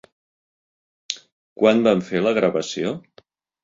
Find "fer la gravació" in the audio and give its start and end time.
2.11-2.99